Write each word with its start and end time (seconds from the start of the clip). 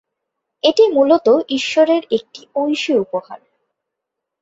এটি 0.63 0.83
মূলত 0.87 1.27
ঈশ্বরের 1.49 2.03
একটি 2.11 2.41
ঐশী 2.55 2.93
উপহার। 2.95 3.39